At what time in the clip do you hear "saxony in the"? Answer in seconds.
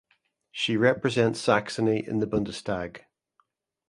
1.39-2.25